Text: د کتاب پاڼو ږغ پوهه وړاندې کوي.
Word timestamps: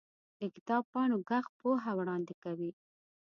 د 0.39 0.41
کتاب 0.55 0.83
پاڼو 0.93 1.17
ږغ 1.27 1.45
پوهه 1.59 1.91
وړاندې 1.99 2.33
کوي. 2.43 2.71